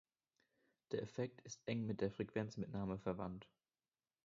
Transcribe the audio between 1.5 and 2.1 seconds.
eng mit der